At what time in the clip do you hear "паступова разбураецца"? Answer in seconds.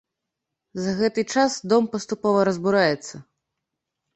1.93-3.15